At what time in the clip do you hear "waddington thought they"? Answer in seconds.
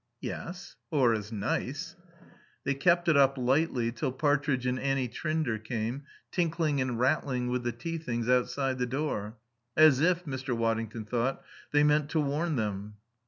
10.57-11.83